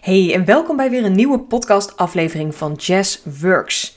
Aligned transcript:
Hey 0.00 0.34
en 0.34 0.44
welkom 0.44 0.76
bij 0.76 0.90
weer 0.90 1.04
een 1.04 1.14
nieuwe 1.14 1.40
podcast-aflevering 1.40 2.54
van 2.54 2.72
Jazz 2.72 3.20
Works. 3.40 3.96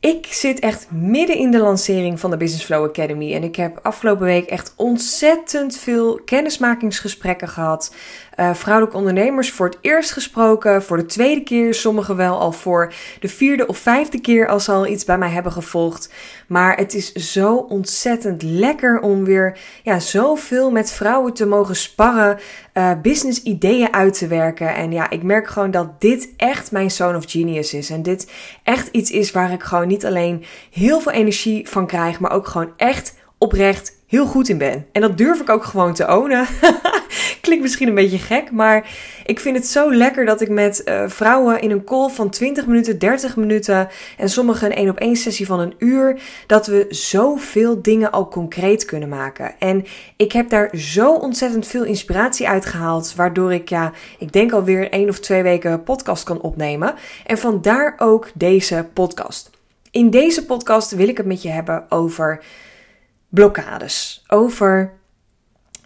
Ik 0.00 0.26
zit 0.26 0.58
echt 0.58 0.90
midden 0.90 1.36
in 1.36 1.50
de 1.50 1.58
lancering 1.58 2.20
van 2.20 2.30
de 2.30 2.36
Business 2.36 2.64
Flow 2.64 2.84
Academy 2.84 3.34
en 3.34 3.42
ik 3.42 3.56
heb 3.56 3.78
afgelopen 3.82 4.26
week 4.26 4.46
echt 4.46 4.72
ontzettend 4.76 5.76
veel 5.76 6.20
kennismakingsgesprekken 6.24 7.48
gehad. 7.48 7.94
Uh, 8.36 8.54
vrouwelijke 8.54 8.96
ondernemers 8.96 9.50
voor 9.50 9.66
het 9.66 9.78
eerst 9.80 10.12
gesproken, 10.12 10.82
voor 10.82 10.96
de 10.96 11.06
tweede 11.06 11.42
keer, 11.42 11.74
sommigen 11.74 12.16
wel 12.16 12.38
al 12.38 12.52
voor 12.52 12.92
de 13.20 13.28
vierde 13.28 13.66
of 13.66 13.78
vijfde 13.78 14.20
keer 14.20 14.48
als 14.48 14.64
ze 14.64 14.72
al 14.72 14.86
iets 14.86 15.04
bij 15.04 15.18
mij 15.18 15.30
hebben 15.30 15.52
gevolgd. 15.52 16.12
Maar 16.48 16.76
het 16.76 16.94
is 16.94 17.12
zo 17.12 17.56
ontzettend 17.56 18.42
lekker 18.42 19.00
om 19.00 19.24
weer 19.24 19.58
ja, 19.82 19.98
zoveel 19.98 20.70
met 20.70 20.92
vrouwen 20.92 21.34
te 21.34 21.46
mogen 21.46 21.76
sparren, 21.76 22.38
uh, 22.74 22.92
business 23.02 23.42
ideeën 23.42 23.92
uit 23.92 24.18
te 24.18 24.26
werken. 24.26 24.74
En 24.74 24.92
ja, 24.92 25.10
ik 25.10 25.22
merk 25.22 25.48
gewoon 25.48 25.70
dat 25.70 26.00
dit 26.00 26.28
echt 26.36 26.72
mijn 26.72 26.90
zone 26.90 27.16
of 27.16 27.30
genius 27.30 27.74
is. 27.74 27.90
En 27.90 28.02
dit 28.02 28.30
echt 28.62 28.88
iets 28.92 29.10
is 29.10 29.30
waar 29.30 29.52
ik 29.52 29.62
gewoon 29.62 29.88
niet 29.88 30.06
alleen 30.06 30.44
heel 30.70 31.00
veel 31.00 31.12
energie 31.12 31.68
van 31.68 31.86
krijg, 31.86 32.20
maar 32.20 32.32
ook 32.32 32.46
gewoon 32.46 32.72
echt 32.76 33.14
oprecht 33.38 33.96
heel 34.06 34.26
goed 34.26 34.48
in 34.48 34.58
ben. 34.58 34.86
En 34.92 35.00
dat 35.00 35.18
durf 35.18 35.40
ik 35.40 35.48
ook 35.48 35.64
gewoon 35.64 35.94
te 35.94 36.16
ownen. 36.16 36.46
Klinkt 37.48 37.66
misschien 37.66 37.88
een 37.88 37.94
beetje 37.94 38.18
gek, 38.18 38.50
maar 38.50 38.90
ik 39.24 39.40
vind 39.40 39.56
het 39.56 39.66
zo 39.66 39.94
lekker 39.94 40.24
dat 40.24 40.40
ik 40.40 40.48
met 40.48 40.82
uh, 40.84 41.02
vrouwen 41.06 41.60
in 41.60 41.70
een 41.70 41.84
call 41.84 42.08
van 42.08 42.30
20 42.30 42.66
minuten, 42.66 42.98
30 42.98 43.36
minuten 43.36 43.88
en 44.16 44.28
sommigen 44.28 44.66
een 44.66 44.76
één 44.76 44.88
op 44.88 44.98
één 44.98 45.16
sessie 45.16 45.46
van 45.46 45.60
een 45.60 45.74
uur, 45.78 46.20
dat 46.46 46.66
we 46.66 46.86
zoveel 46.88 47.82
dingen 47.82 48.10
al 48.10 48.28
concreet 48.28 48.84
kunnen 48.84 49.08
maken. 49.08 49.54
En 49.58 49.84
ik 50.16 50.32
heb 50.32 50.48
daar 50.48 50.76
zo 50.76 51.14
ontzettend 51.14 51.66
veel 51.66 51.84
inspiratie 51.84 52.48
uit 52.48 52.66
gehaald, 52.66 53.14
waardoor 53.14 53.52
ik 53.52 53.68
ja, 53.68 53.92
ik 54.18 54.32
denk 54.32 54.52
alweer 54.52 54.90
één 54.90 55.08
of 55.08 55.20
twee 55.20 55.42
weken 55.42 55.82
podcast 55.82 56.24
kan 56.24 56.40
opnemen. 56.40 56.94
En 57.26 57.38
vandaar 57.38 57.94
ook 57.98 58.30
deze 58.34 58.86
podcast. 58.92 59.50
In 59.90 60.10
deze 60.10 60.44
podcast 60.44 60.90
wil 60.90 61.08
ik 61.08 61.16
het 61.16 61.26
met 61.26 61.42
je 61.42 61.50
hebben 61.50 61.86
over 61.88 62.44
blokkades, 63.28 64.24
over 64.26 64.97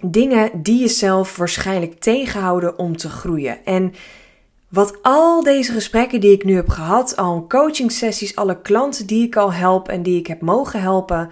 dingen 0.05 0.63
die 0.63 0.81
jezelf 0.81 1.37
waarschijnlijk 1.37 2.01
tegenhouden 2.01 2.79
om 2.79 2.97
te 2.97 3.09
groeien. 3.09 3.65
En 3.65 3.95
wat 4.69 5.03
al 5.03 5.43
deze 5.43 5.73
gesprekken 5.73 6.21
die 6.21 6.33
ik 6.33 6.45
nu 6.45 6.55
heb 6.55 6.69
gehad, 6.69 7.17
al 7.17 7.47
coaching 7.49 7.93
sessies, 7.93 8.37
alle 8.37 8.61
klanten 8.61 9.07
die 9.07 9.27
ik 9.27 9.37
al 9.37 9.53
help 9.53 9.89
en 9.89 10.03
die 10.03 10.19
ik 10.19 10.27
heb 10.27 10.41
mogen 10.41 10.81
helpen, 10.81 11.31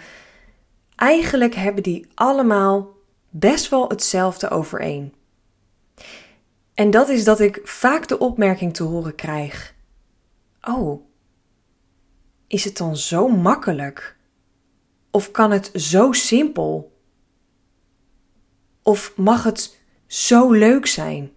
eigenlijk 0.96 1.54
hebben 1.54 1.82
die 1.82 2.06
allemaal 2.14 2.88
best 3.30 3.68
wel 3.68 3.88
hetzelfde 3.88 4.50
overeen. 4.50 5.14
En 6.74 6.90
dat 6.90 7.08
is 7.08 7.24
dat 7.24 7.40
ik 7.40 7.60
vaak 7.64 8.08
de 8.08 8.18
opmerking 8.18 8.74
te 8.74 8.82
horen 8.82 9.14
krijg: 9.14 9.74
Oh, 10.62 11.02
is 12.46 12.64
het 12.64 12.76
dan 12.76 12.96
zo 12.96 13.28
makkelijk? 13.28 14.16
Of 15.10 15.30
kan 15.30 15.50
het 15.50 15.70
zo 15.74 16.12
simpel? 16.12 16.92
Of 18.82 19.12
mag 19.16 19.44
het 19.44 19.78
zo 20.06 20.50
leuk 20.52 20.86
zijn? 20.86 21.30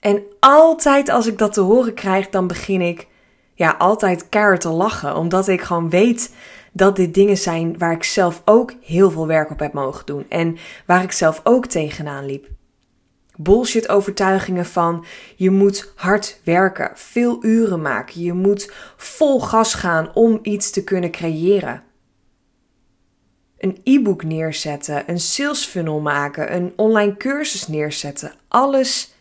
En 0.00 0.22
altijd 0.40 1.08
als 1.08 1.26
ik 1.26 1.38
dat 1.38 1.52
te 1.52 1.60
horen 1.60 1.94
krijg, 1.94 2.28
dan 2.28 2.46
begin 2.46 2.80
ik 2.80 3.06
ja, 3.54 3.74
altijd 3.78 4.28
keihard 4.28 4.60
te 4.60 4.68
lachen. 4.68 5.16
Omdat 5.16 5.48
ik 5.48 5.60
gewoon 5.60 5.90
weet 5.90 6.34
dat 6.72 6.96
dit 6.96 7.14
dingen 7.14 7.38
zijn 7.38 7.78
waar 7.78 7.92
ik 7.92 8.04
zelf 8.04 8.42
ook 8.44 8.72
heel 8.82 9.10
veel 9.10 9.26
werk 9.26 9.50
op 9.50 9.58
heb 9.58 9.72
mogen 9.72 10.06
doen. 10.06 10.26
En 10.28 10.56
waar 10.86 11.02
ik 11.02 11.12
zelf 11.12 11.40
ook 11.44 11.66
tegenaan 11.66 12.26
liep. 12.26 12.48
Bullshit 13.36 13.88
overtuigingen 13.88 14.66
van 14.66 15.04
je 15.36 15.50
moet 15.50 15.92
hard 15.96 16.40
werken, 16.44 16.90
veel 16.94 17.44
uren 17.44 17.82
maken, 17.82 18.20
je 18.20 18.32
moet 18.32 18.72
vol 18.96 19.40
gas 19.40 19.74
gaan 19.74 20.10
om 20.14 20.38
iets 20.42 20.70
te 20.70 20.84
kunnen 20.84 21.10
creëren 21.10 21.82
een 23.62 23.80
e-book 23.84 24.22
neerzetten, 24.24 25.10
een 25.10 25.20
sales 25.20 25.64
funnel 25.64 26.00
maken, 26.00 26.54
een 26.54 26.72
online 26.76 27.16
cursus 27.16 27.68
neerzetten. 27.68 28.32
Alles 28.48 29.14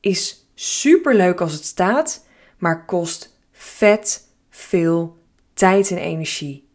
is 0.00 0.46
super 0.54 1.14
leuk 1.14 1.40
als 1.40 1.52
het 1.52 1.64
staat, 1.64 2.26
maar 2.58 2.84
kost 2.84 3.38
vet 3.52 4.28
veel 4.50 5.16
tijd 5.54 5.90
en 5.90 5.96
energie. 5.96 6.68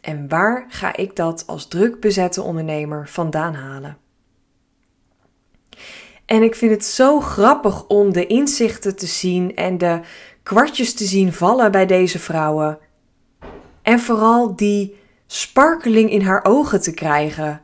En 0.00 0.28
waar 0.28 0.64
ga 0.68 0.96
ik 0.96 1.16
dat 1.16 1.46
als 1.46 1.68
druk 1.68 2.00
bezette 2.00 2.42
ondernemer 2.42 3.08
vandaan 3.08 3.54
halen? 3.54 3.96
En 6.24 6.42
ik 6.42 6.54
vind 6.54 6.70
het 6.70 6.84
zo 6.84 7.20
grappig 7.20 7.86
om 7.86 8.12
de 8.12 8.26
inzichten 8.26 8.96
te 8.96 9.06
zien 9.06 9.56
en 9.56 9.78
de 9.78 10.00
kwartjes 10.42 10.94
te 10.94 11.04
zien 11.04 11.32
vallen 11.32 11.70
bij 11.70 11.86
deze 11.86 12.18
vrouwen. 12.18 12.78
En 13.82 14.00
vooral 14.00 14.56
die 14.56 15.02
sparkeling 15.34 16.10
in 16.10 16.20
haar 16.20 16.44
ogen 16.44 16.80
te 16.80 16.94
krijgen. 16.94 17.62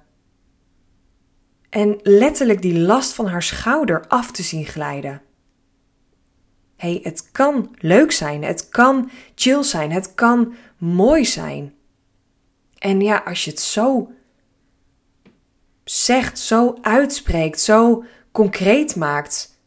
En 1.68 1.98
letterlijk 2.02 2.62
die 2.62 2.78
last 2.78 3.12
van 3.12 3.26
haar 3.26 3.42
schouder 3.42 4.06
af 4.08 4.30
te 4.30 4.42
zien 4.42 4.66
glijden. 4.66 5.22
hey, 6.76 7.00
het 7.02 7.30
kan 7.32 7.76
leuk 7.78 8.12
zijn, 8.12 8.44
het 8.44 8.68
kan 8.68 9.10
chill 9.34 9.62
zijn, 9.62 9.92
het 9.92 10.14
kan 10.14 10.54
mooi 10.78 11.24
zijn. 11.24 11.74
En 12.78 13.00
ja, 13.00 13.22
als 13.24 13.44
je 13.44 13.50
het 13.50 13.60
zo 13.60 14.12
zegt, 15.84 16.38
zo 16.38 16.78
uitspreekt, 16.80 17.60
zo 17.60 18.04
concreet 18.32 18.96
maakt, 18.96 19.60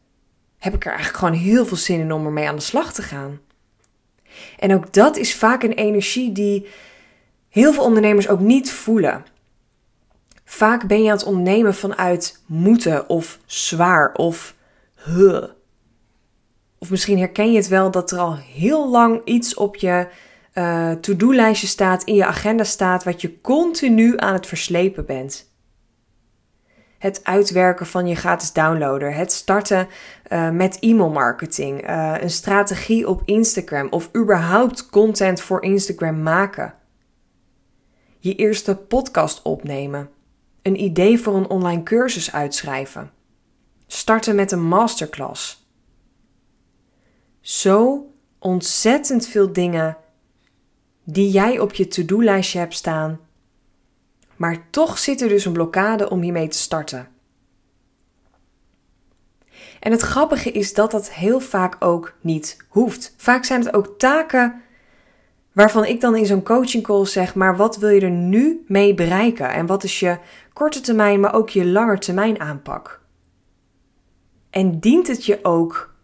heb 0.58 0.74
ik 0.74 0.84
er 0.84 0.92
eigenlijk 0.92 1.18
gewoon 1.18 1.40
heel 1.40 1.66
veel 1.66 1.76
zin 1.76 2.00
in 2.00 2.12
om 2.12 2.24
ermee 2.26 2.48
aan 2.48 2.56
de 2.56 2.62
slag 2.62 2.92
te 2.92 3.02
gaan. 3.02 3.40
En 4.58 4.74
ook 4.74 4.92
dat 4.92 5.16
is 5.16 5.34
vaak 5.34 5.62
een 5.62 5.72
energie 5.72 6.32
die 6.32 6.66
heel 7.54 7.72
veel 7.72 7.84
ondernemers 7.84 8.28
ook 8.28 8.40
niet 8.40 8.72
voelen. 8.72 9.24
Vaak 10.44 10.86
ben 10.86 11.02
je 11.02 11.10
aan 11.10 11.16
het 11.16 11.26
ondernemen 11.26 11.74
vanuit 11.74 12.42
moeten 12.46 13.08
of 13.08 13.38
zwaar 13.46 14.12
of 14.14 14.54
huh. 15.04 15.44
Of 16.78 16.90
misschien 16.90 17.18
herken 17.18 17.50
je 17.50 17.56
het 17.56 17.68
wel 17.68 17.90
dat 17.90 18.10
er 18.10 18.18
al 18.18 18.36
heel 18.36 18.90
lang 18.90 19.24
iets 19.24 19.54
op 19.54 19.76
je 19.76 20.06
uh, 20.54 20.90
to-do-lijstje 20.90 21.66
staat, 21.66 22.04
in 22.04 22.14
je 22.14 22.26
agenda 22.26 22.64
staat, 22.64 23.04
wat 23.04 23.20
je 23.20 23.40
continu 23.40 24.12
aan 24.16 24.32
het 24.32 24.46
verslepen 24.46 25.06
bent. 25.06 25.52
Het 26.98 27.20
uitwerken 27.24 27.86
van 27.86 28.06
je 28.06 28.14
gratis 28.14 28.52
downloader, 28.52 29.14
het 29.14 29.32
starten 29.32 29.88
uh, 30.32 30.50
met 30.50 30.78
e-mailmarketing, 30.80 31.88
uh, 31.88 32.14
een 32.20 32.30
strategie 32.30 33.08
op 33.08 33.22
Instagram 33.24 33.86
of 33.90 34.10
überhaupt 34.16 34.90
content 34.90 35.40
voor 35.40 35.62
Instagram 35.62 36.22
maken 36.22 36.74
je 38.24 38.34
eerste 38.34 38.76
podcast 38.76 39.42
opnemen, 39.42 40.10
een 40.62 40.80
idee 40.80 41.20
voor 41.20 41.36
een 41.36 41.48
online 41.48 41.82
cursus 41.82 42.32
uitschrijven, 42.32 43.10
starten 43.86 44.34
met 44.34 44.52
een 44.52 44.62
masterclass. 44.62 45.68
Zo 47.40 48.06
ontzettend 48.38 49.26
veel 49.26 49.52
dingen 49.52 49.96
die 51.02 51.30
jij 51.30 51.58
op 51.58 51.74
je 51.74 51.88
to-do-lijstje 51.88 52.58
hebt 52.58 52.74
staan, 52.74 53.20
maar 54.36 54.70
toch 54.70 54.98
zit 54.98 55.20
er 55.20 55.28
dus 55.28 55.44
een 55.44 55.52
blokkade 55.52 56.10
om 56.10 56.22
hiermee 56.22 56.48
te 56.48 56.58
starten. 56.58 57.08
En 59.80 59.92
het 59.92 60.00
grappige 60.00 60.52
is 60.52 60.74
dat 60.74 60.90
dat 60.90 61.10
heel 61.10 61.40
vaak 61.40 61.76
ook 61.78 62.14
niet 62.20 62.56
hoeft. 62.68 63.14
Vaak 63.16 63.44
zijn 63.44 63.64
het 63.64 63.74
ook 63.74 63.98
taken 63.98 64.62
Waarvan 65.54 65.84
ik 65.84 66.00
dan 66.00 66.16
in 66.16 66.26
zo'n 66.26 66.42
coaching 66.42 66.82
call 66.82 67.06
zeg, 67.06 67.34
maar 67.34 67.56
wat 67.56 67.76
wil 67.76 67.88
je 67.88 68.00
er 68.00 68.10
nu 68.10 68.64
mee 68.66 68.94
bereiken? 68.94 69.50
En 69.50 69.66
wat 69.66 69.84
is 69.84 70.00
je 70.00 70.18
korte 70.52 70.80
termijn, 70.80 71.20
maar 71.20 71.34
ook 71.34 71.50
je 71.50 71.66
lange 71.66 71.98
termijn 71.98 72.40
aanpak? 72.40 73.00
En 74.50 74.78
dient 74.78 75.06
het 75.06 75.26
je 75.26 75.38
ook 75.42 75.94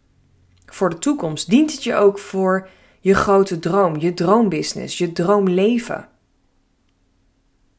voor 0.67 0.91
de 0.91 0.99
toekomst? 0.99 1.51
Dient 1.51 1.73
het 1.73 1.85
je 1.85 1.95
ook 1.95 2.19
voor 2.19 2.69
je 3.01 3.15
grote 3.15 3.59
droom, 3.59 3.97
je 3.97 4.15
droombusiness, 4.15 4.99
je 4.99 5.13
droomleven? 5.13 6.09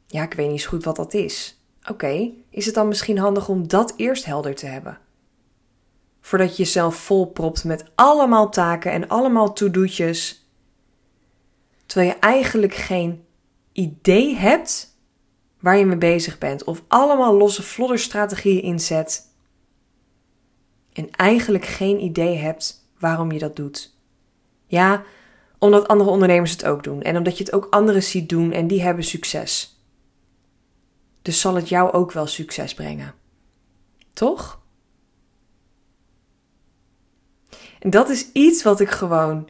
Ja, 0.07 0.24
ik 0.24 0.34
weet 0.34 0.50
niet 0.50 0.62
zo 0.62 0.69
goed 0.69 0.84
wat 0.84 0.96
dat 0.96 1.13
is. 1.13 1.62
Oké, 1.90 2.31
is 2.50 2.66
het 2.66 2.75
dan 2.75 2.88
misschien 2.88 3.18
handig 3.18 3.50
om 3.50 3.68
dat 3.68 3.94
eerst 3.98 4.25
helder 4.25 4.56
te 4.56 4.66
hebben? 4.66 4.98
Voordat 6.22 6.57
je 6.57 6.63
jezelf 6.63 6.96
volpropt 6.96 7.63
met 7.63 7.92
allemaal 7.96 8.50
taken 8.50 8.92
en 8.92 9.07
allemaal 9.07 9.54
to-do'tjes 9.54 10.41
terwijl 11.92 12.12
je 12.12 12.20
eigenlijk 12.20 12.74
geen 12.74 13.26
idee 13.72 14.36
hebt 14.36 14.98
waar 15.60 15.78
je 15.78 15.86
mee 15.86 15.98
bezig 15.98 16.38
bent. 16.38 16.64
Of 16.64 16.84
allemaal 16.88 17.38
losse 17.38 17.64
flodderstrategieën 17.64 18.62
inzet. 18.62 19.34
En 20.94 21.12
eigenlijk 21.12 21.66
geen 21.66 22.04
idee 22.04 22.38
hebt 22.38 22.90
waarom 23.00 23.32
je 23.32 23.40
dat 23.40 23.56
doet. 23.56 23.98
Ja, 24.66 25.04
omdat 25.58 25.88
andere 25.88 26.10
ondernemers 26.10 26.52
het 26.52 26.66
ook 26.66 26.84
doen. 26.84 27.02
En 27.02 27.18
omdat 27.18 27.38
je 27.38 27.44
het 27.44 27.54
ook 27.54 27.68
anderen 27.70 28.04
ziet 28.04 28.30
doen 28.30 28.52
en 28.52 28.68
die 28.68 28.82
hebben 28.82 29.04
succes. 29.04 29.82
Dus 31.22 31.42
zal 31.42 31.56
het 31.56 31.70
jou 31.70 31.92
ook 31.92 32.12
wel 32.12 32.28
succes 32.28 32.74
brengen. 32.74 33.14
Toch? 34.14 34.62
En 37.80 37.90
dat 37.90 38.10
is 38.10 38.32
iets 38.32 38.64
wat 38.64 38.80
ik 38.80 38.90
gewoon, 38.90 39.50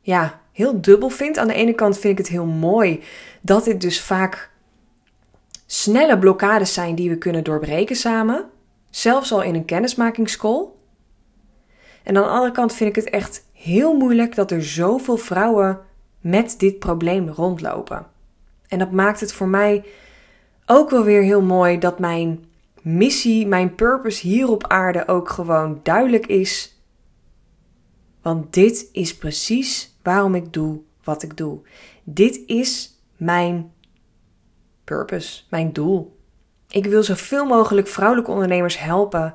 ja, 0.00 0.40
heel 0.58 0.80
dubbel 0.80 1.08
vind. 1.08 1.38
Aan 1.38 1.48
de 1.48 1.54
ene 1.54 1.72
kant 1.72 1.98
vind 1.98 2.12
ik 2.12 2.18
het 2.18 2.28
heel 2.28 2.46
mooi 2.46 3.02
dat 3.40 3.64
dit 3.64 3.80
dus 3.80 4.00
vaak 4.00 4.50
snelle 5.66 6.18
blokkades 6.18 6.72
zijn 6.72 6.94
die 6.94 7.10
we 7.10 7.18
kunnen 7.18 7.44
doorbreken 7.44 7.96
samen. 7.96 8.44
Zelfs 8.90 9.32
al 9.32 9.42
in 9.42 9.54
een 9.54 9.64
kennismakingscall. 9.64 10.66
En 12.02 12.16
aan 12.16 12.22
de 12.22 12.28
andere 12.28 12.52
kant 12.52 12.72
vind 12.72 12.96
ik 12.96 13.04
het 13.04 13.10
echt 13.10 13.44
heel 13.52 13.96
moeilijk 13.96 14.34
dat 14.34 14.50
er 14.50 14.64
zoveel 14.64 15.16
vrouwen 15.16 15.80
met 16.20 16.54
dit 16.58 16.78
probleem 16.78 17.28
rondlopen. 17.28 18.06
En 18.68 18.78
dat 18.78 18.90
maakt 18.90 19.20
het 19.20 19.32
voor 19.32 19.48
mij 19.48 19.84
ook 20.66 20.90
wel 20.90 21.04
weer 21.04 21.22
heel 21.22 21.42
mooi 21.42 21.78
dat 21.78 21.98
mijn 21.98 22.44
missie, 22.82 23.46
mijn 23.46 23.74
purpose 23.74 24.26
hier 24.26 24.48
op 24.48 24.66
aarde 24.66 25.08
ook 25.08 25.28
gewoon 25.28 25.80
duidelijk 25.82 26.26
is. 26.26 26.80
Want 28.22 28.52
dit 28.52 28.88
is 28.92 29.16
precies 29.16 29.97
waarom 30.08 30.34
ik 30.34 30.52
doe 30.52 30.80
wat 31.04 31.22
ik 31.22 31.36
doe. 31.36 31.58
Dit 32.04 32.40
is 32.46 33.00
mijn 33.16 33.72
purpose, 34.84 35.42
mijn 35.50 35.72
doel. 35.72 36.16
Ik 36.68 36.86
wil 36.86 37.02
zoveel 37.02 37.44
mogelijk 37.46 37.86
vrouwelijke 37.86 38.30
ondernemers 38.30 38.78
helpen 38.78 39.34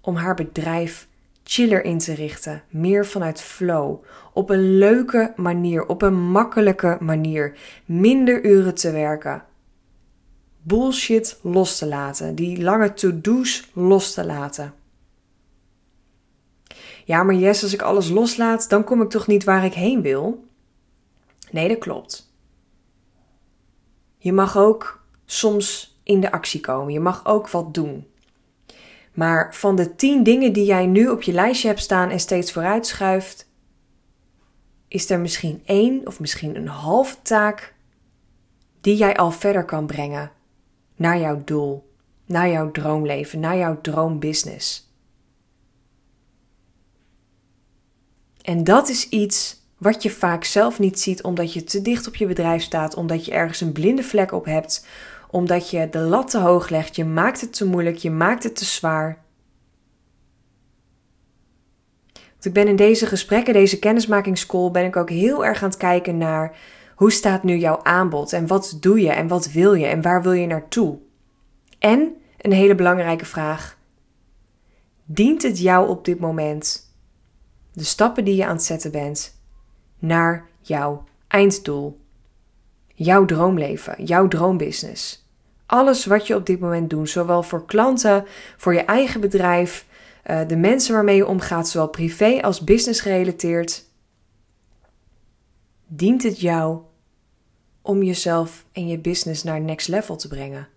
om 0.00 0.16
haar 0.16 0.34
bedrijf 0.34 1.08
chiller 1.42 1.84
in 1.84 1.98
te 1.98 2.14
richten, 2.14 2.62
meer 2.68 3.06
vanuit 3.06 3.40
flow, 3.40 4.04
op 4.32 4.50
een 4.50 4.78
leuke 4.78 5.32
manier, 5.36 5.86
op 5.86 6.02
een 6.02 6.30
makkelijke 6.30 6.96
manier, 7.00 7.58
minder 7.84 8.44
uren 8.44 8.74
te 8.74 8.92
werken, 8.92 9.44
bullshit 10.62 11.38
los 11.42 11.78
te 11.78 11.86
laten, 11.86 12.34
die 12.34 12.62
lange 12.62 12.92
to-do's 12.92 13.70
los 13.72 14.14
te 14.14 14.26
laten. 14.26 14.72
Ja, 17.08 17.22
maar 17.22 17.34
yes, 17.34 17.62
als 17.62 17.72
ik 17.72 17.82
alles 17.82 18.08
loslaat, 18.08 18.68
dan 18.68 18.84
kom 18.84 19.02
ik 19.02 19.10
toch 19.10 19.26
niet 19.26 19.44
waar 19.44 19.64
ik 19.64 19.74
heen 19.74 20.02
wil? 20.02 20.44
Nee, 21.50 21.68
dat 21.68 21.78
klopt. 21.78 22.32
Je 24.18 24.32
mag 24.32 24.56
ook 24.56 25.04
soms 25.24 25.98
in 26.02 26.20
de 26.20 26.32
actie 26.32 26.60
komen. 26.60 26.92
Je 26.92 27.00
mag 27.00 27.26
ook 27.26 27.48
wat 27.48 27.74
doen. 27.74 28.06
Maar 29.12 29.54
van 29.54 29.76
de 29.76 29.94
tien 29.94 30.22
dingen 30.22 30.52
die 30.52 30.64
jij 30.64 30.86
nu 30.86 31.08
op 31.08 31.22
je 31.22 31.32
lijstje 31.32 31.68
hebt 31.68 31.80
staan 31.80 32.10
en 32.10 32.20
steeds 32.20 32.52
vooruit 32.52 32.86
schuift, 32.86 33.50
is 34.88 35.10
er 35.10 35.20
misschien 35.20 35.62
één 35.64 36.06
of 36.06 36.20
misschien 36.20 36.56
een 36.56 36.68
halve 36.68 37.16
taak 37.22 37.74
die 38.80 38.96
jij 38.96 39.16
al 39.16 39.30
verder 39.30 39.64
kan 39.64 39.86
brengen 39.86 40.32
naar 40.96 41.18
jouw 41.18 41.42
doel, 41.44 41.90
naar 42.26 42.48
jouw 42.48 42.70
droomleven, 42.70 43.40
naar 43.40 43.56
jouw 43.56 43.80
droombusiness. 43.80 44.87
En 48.48 48.64
dat 48.64 48.88
is 48.88 49.08
iets 49.08 49.62
wat 49.78 50.02
je 50.02 50.10
vaak 50.10 50.44
zelf 50.44 50.78
niet 50.78 51.00
ziet 51.00 51.22
omdat 51.22 51.52
je 51.52 51.64
te 51.64 51.82
dicht 51.82 52.06
op 52.06 52.16
je 52.16 52.26
bedrijf 52.26 52.62
staat, 52.62 52.94
omdat 52.94 53.24
je 53.24 53.32
ergens 53.32 53.60
een 53.60 53.72
blinde 53.72 54.02
vlek 54.02 54.32
op 54.32 54.44
hebt, 54.44 54.86
omdat 55.30 55.70
je 55.70 55.88
de 55.90 55.98
lat 55.98 56.30
te 56.30 56.38
hoog 56.38 56.68
legt, 56.68 56.96
je 56.96 57.04
maakt 57.04 57.40
het 57.40 57.52
te 57.52 57.64
moeilijk, 57.64 57.96
je 57.96 58.10
maakt 58.10 58.42
het 58.42 58.56
te 58.56 58.64
zwaar. 58.64 59.18
Ik 62.40 62.52
ben 62.52 62.68
in 62.68 62.76
deze 62.76 63.06
gesprekken, 63.06 63.52
deze 63.52 63.78
kennismakingscall, 63.78 64.70
ben 64.70 64.84
ik 64.84 64.96
ook 64.96 65.10
heel 65.10 65.44
erg 65.44 65.62
aan 65.62 65.68
het 65.68 65.78
kijken 65.78 66.18
naar 66.18 66.56
hoe 66.94 67.12
staat 67.12 67.42
nu 67.42 67.56
jouw 67.56 67.80
aanbod 67.82 68.32
en 68.32 68.46
wat 68.46 68.76
doe 68.80 69.00
je 69.00 69.10
en 69.10 69.28
wat 69.28 69.52
wil 69.52 69.74
je 69.74 69.86
en 69.86 70.02
waar 70.02 70.22
wil 70.22 70.32
je 70.32 70.46
naartoe? 70.46 70.98
En 71.78 72.16
een 72.38 72.52
hele 72.52 72.74
belangrijke 72.74 73.24
vraag: 73.24 73.78
dient 75.04 75.42
het 75.42 75.58
jou 75.58 75.88
op 75.88 76.04
dit 76.04 76.20
moment 76.20 76.87
de 77.78 77.84
stappen 77.84 78.24
die 78.24 78.36
je 78.36 78.46
aan 78.46 78.54
het 78.54 78.64
zetten 78.64 78.90
bent 78.90 79.40
naar 79.98 80.46
jouw 80.60 81.04
einddoel? 81.28 82.00
Jouw 82.94 83.24
droomleven, 83.24 84.04
jouw 84.04 84.28
droombusiness. 84.28 85.26
Alles 85.66 86.04
wat 86.04 86.26
je 86.26 86.34
op 86.34 86.46
dit 86.46 86.60
moment 86.60 86.90
doet, 86.90 87.10
zowel 87.10 87.42
voor 87.42 87.66
klanten, 87.66 88.24
voor 88.56 88.74
je 88.74 88.80
eigen 88.80 89.20
bedrijf, 89.20 89.86
eh, 90.22 90.40
de 90.48 90.56
mensen 90.56 90.94
waarmee 90.94 91.16
je 91.16 91.26
omgaat, 91.26 91.68
zowel 91.68 91.88
privé 91.88 92.42
als 92.42 92.64
business 92.64 93.00
gerelateerd. 93.00 93.84
Dient 95.86 96.22
het 96.22 96.40
jou 96.40 96.78
om 97.82 98.02
jezelf 98.02 98.64
en 98.72 98.88
je 98.88 98.98
business 98.98 99.42
naar 99.42 99.60
next 99.60 99.88
level 99.88 100.16
te 100.16 100.28
brengen. 100.28 100.68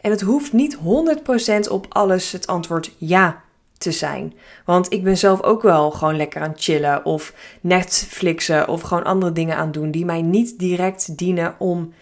En 0.00 0.10
het 0.10 0.20
hoeft 0.20 0.52
niet 0.52 0.74
100% 0.74 1.68
op 1.68 1.86
alles 1.88 2.32
het 2.32 2.46
antwoord 2.46 2.94
ja 2.98 3.42
te 3.82 3.92
zijn. 3.92 4.34
Want 4.64 4.92
ik 4.92 5.04
ben 5.04 5.18
zelf 5.18 5.42
ook 5.42 5.62
wel 5.62 5.90
gewoon 5.90 6.16
lekker 6.16 6.40
aan 6.42 6.52
chillen 6.56 7.04
of 7.04 7.34
Netflixen 7.60 8.68
of 8.68 8.80
gewoon 8.80 9.04
andere 9.04 9.32
dingen 9.32 9.56
aan 9.56 9.72
doen 9.72 9.90
die 9.90 10.04
mij 10.04 10.22
niet 10.22 10.58
direct 10.58 11.18
dienen 11.18 11.54
om 11.58 11.92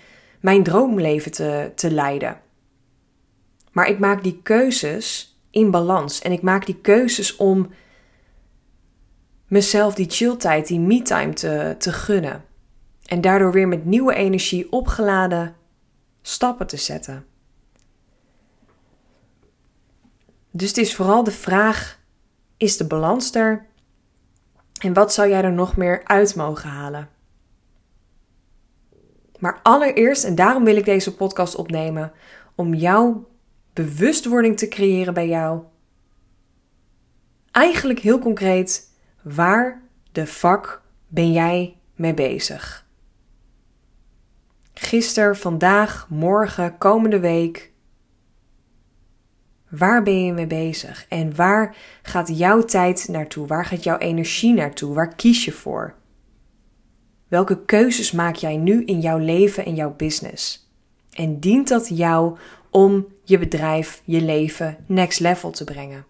mijn 0.40 0.62
droomleven 0.62 1.32
te, 1.32 1.72
te 1.74 1.90
leiden. 1.90 2.40
Maar 3.72 3.88
ik 3.88 3.98
maak 3.98 4.22
die 4.22 4.40
keuzes 4.42 5.38
in 5.50 5.70
balans 5.70 6.20
en 6.20 6.32
ik 6.32 6.42
maak 6.42 6.66
die 6.66 6.80
keuzes 6.80 7.36
om 7.36 7.70
mezelf 9.48 9.94
die 9.94 10.10
chilltijd, 10.10 10.66
die 10.66 10.80
me-time 10.80 11.32
te, 11.32 11.74
te 11.78 11.92
gunnen. 11.92 12.44
En 13.06 13.20
daardoor 13.20 13.52
weer 13.52 13.68
met 13.68 13.84
nieuwe 13.84 14.14
energie 14.14 14.72
opgeladen 14.72 15.54
stappen 16.22 16.66
te 16.66 16.76
zetten. 16.76 17.24
Dus 20.50 20.68
het 20.68 20.78
is 20.78 20.94
vooral 20.94 21.24
de 21.24 21.30
vraag: 21.30 22.00
is 22.56 22.76
de 22.76 22.86
balans 22.86 23.34
er? 23.34 23.66
En 24.80 24.92
wat 24.92 25.12
zou 25.12 25.28
jij 25.28 25.42
er 25.42 25.52
nog 25.52 25.76
meer 25.76 26.04
uit 26.04 26.34
mogen 26.34 26.68
halen? 26.68 27.08
Maar 29.38 29.60
allereerst, 29.62 30.24
en 30.24 30.34
daarom 30.34 30.64
wil 30.64 30.76
ik 30.76 30.84
deze 30.84 31.14
podcast 31.14 31.54
opnemen, 31.54 32.12
om 32.54 32.74
jouw 32.74 33.28
bewustwording 33.72 34.58
te 34.58 34.68
creëren 34.68 35.14
bij 35.14 35.28
jou. 35.28 35.62
Eigenlijk 37.50 37.98
heel 37.98 38.18
concreet, 38.18 38.90
waar 39.22 39.82
de 40.12 40.26
fuck 40.26 40.80
ben 41.08 41.32
jij 41.32 41.76
mee 41.94 42.14
bezig? 42.14 42.86
Gisteren, 44.74 45.36
vandaag, 45.36 46.06
morgen, 46.08 46.78
komende 46.78 47.20
week. 47.20 47.72
Waar 49.70 50.02
ben 50.02 50.24
je 50.24 50.32
mee 50.32 50.46
bezig? 50.46 51.06
En 51.08 51.36
waar 51.36 51.76
gaat 52.02 52.38
jouw 52.38 52.62
tijd 52.62 53.08
naartoe? 53.08 53.46
Waar 53.46 53.64
gaat 53.64 53.84
jouw 53.84 53.98
energie 53.98 54.54
naartoe? 54.54 54.94
Waar 54.94 55.14
kies 55.14 55.44
je 55.44 55.52
voor? 55.52 55.94
Welke 57.28 57.64
keuzes 57.64 58.12
maak 58.12 58.34
jij 58.34 58.56
nu 58.56 58.84
in 58.84 59.00
jouw 59.00 59.18
leven 59.18 59.64
en 59.64 59.74
jouw 59.74 59.94
business? 59.96 60.70
En 61.12 61.40
dient 61.40 61.68
dat 61.68 61.88
jou 61.88 62.36
om 62.70 63.06
je 63.24 63.38
bedrijf, 63.38 64.02
je 64.04 64.20
leven 64.20 64.76
next 64.86 65.20
level 65.20 65.50
te 65.50 65.64
brengen? 65.64 66.04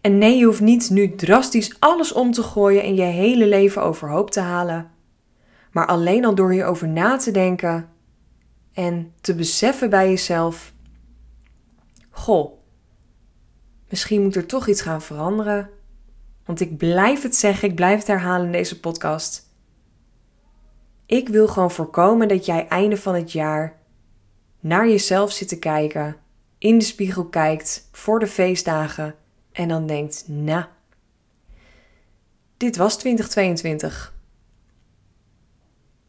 En 0.00 0.18
nee, 0.18 0.36
je 0.36 0.44
hoeft 0.44 0.60
niet 0.60 0.90
nu 0.90 1.14
drastisch 1.14 1.76
alles 1.78 2.12
om 2.12 2.32
te 2.32 2.42
gooien 2.42 2.82
en 2.82 2.94
je 2.94 3.02
hele 3.02 3.46
leven 3.46 3.82
overhoop 3.82 4.30
te 4.30 4.40
halen. 4.40 4.90
Maar 5.72 5.86
alleen 5.86 6.24
al 6.24 6.34
door 6.34 6.52
hierover 6.52 6.88
na 6.88 7.16
te 7.16 7.30
denken 7.30 7.88
en 8.72 9.12
te 9.20 9.34
beseffen 9.34 9.90
bij 9.90 10.08
jezelf: 10.08 10.72
Goh, 12.10 12.52
misschien 13.88 14.22
moet 14.22 14.36
er 14.36 14.46
toch 14.46 14.68
iets 14.68 14.82
gaan 14.82 15.02
veranderen. 15.02 15.70
Want 16.44 16.60
ik 16.60 16.76
blijf 16.76 17.22
het 17.22 17.36
zeggen, 17.36 17.68
ik 17.68 17.74
blijf 17.74 17.98
het 17.98 18.06
herhalen 18.06 18.46
in 18.46 18.52
deze 18.52 18.80
podcast. 18.80 19.48
Ik 21.06 21.28
wil 21.28 21.48
gewoon 21.48 21.70
voorkomen 21.70 22.28
dat 22.28 22.46
jij 22.46 22.68
einde 22.68 22.96
van 22.96 23.14
het 23.14 23.32
jaar 23.32 23.78
naar 24.60 24.88
jezelf 24.88 25.32
zit 25.32 25.48
te 25.48 25.58
kijken, 25.58 26.16
in 26.58 26.78
de 26.78 26.84
spiegel 26.84 27.24
kijkt 27.24 27.88
voor 27.92 28.18
de 28.18 28.26
feestdagen 28.26 29.14
en 29.52 29.68
dan 29.68 29.86
denkt: 29.86 30.24
Nou, 30.26 30.64
dit 32.56 32.76
was 32.76 32.98
2022. 32.98 34.14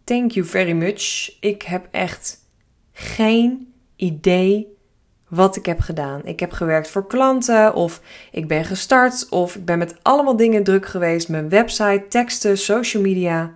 Thank 0.04 0.32
you 0.32 0.46
very 0.46 0.72
much. 0.72 1.38
Ik 1.40 1.62
heb 1.62 1.88
echt 1.92 2.41
geen 3.02 3.74
idee 3.96 4.78
wat 5.28 5.56
ik 5.56 5.66
heb 5.66 5.80
gedaan. 5.80 6.26
Ik 6.26 6.40
heb 6.40 6.52
gewerkt 6.52 6.90
voor 6.90 7.08
klanten, 7.08 7.74
of 7.74 8.02
ik 8.32 8.48
ben 8.48 8.66
gestart, 8.66 9.30
of 9.30 9.56
ik 9.56 9.66
ben 9.66 9.78
met 9.78 9.96
allemaal 10.02 10.36
dingen 10.36 10.64
druk 10.64 10.86
geweest: 10.86 11.30
mijn 11.30 11.50
website, 11.50 12.06
teksten, 12.10 12.58
social 12.58 13.04
media. 13.04 13.54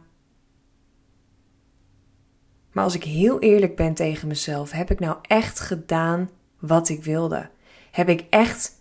Maar 2.72 2.84
als 2.84 2.96
ik 2.96 3.04
heel 3.04 3.40
eerlijk 3.40 3.76
ben 3.76 3.94
tegen 3.94 4.28
mezelf, 4.28 4.72
heb 4.72 4.92
ik 4.92 5.00
nou 5.00 5.18
echt 5.22 5.60
gedaan 5.60 6.30
wat 6.60 6.90
ik 6.90 7.04
wilde? 7.04 7.50
Heb 7.92 8.10
ik 8.10 8.26
echt, 8.30 8.72